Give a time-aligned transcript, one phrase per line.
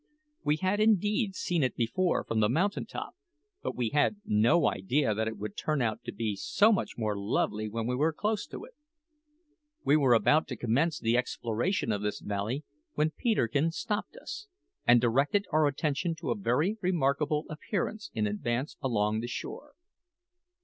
[0.43, 3.13] We had indeed seen it before from the mountain top,
[3.61, 7.15] but we had no idea that it would turn out to be so much more
[7.15, 8.73] lovely when we were close to it.
[9.85, 12.63] We were about to commence the exploration of this valley
[12.95, 14.47] when Peterkin stopped us,
[14.87, 19.73] and directed our attention to a very remarkable appearance in advance along the shore.